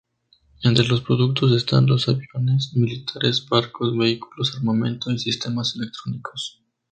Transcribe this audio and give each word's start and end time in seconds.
Entre 0.63 0.87
los 0.87 1.01
productos 1.01 1.51
están 1.51 1.85
los 1.85 2.09
aviones 2.09 2.73
militares, 2.75 3.45
barcos, 3.47 3.95
vehículos, 3.95 4.55
armamento 4.57 5.11
y 5.11 5.19
sistemas 5.19 5.75
electrónicos. 5.75 6.59